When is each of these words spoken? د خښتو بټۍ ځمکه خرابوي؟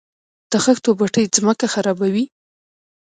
د 0.51 0.53
خښتو 0.63 0.89
بټۍ 0.99 1.25
ځمکه 1.35 1.65
خرابوي؟ 1.73 2.25